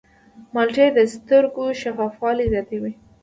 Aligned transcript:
مالټې 0.53 0.87
د 0.97 0.99
سترګو 1.13 1.65
شفافوالی 1.81 2.45
زیاتوي. 2.53 2.91